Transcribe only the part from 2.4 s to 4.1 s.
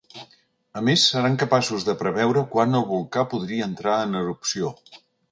quan el volcà podria entrar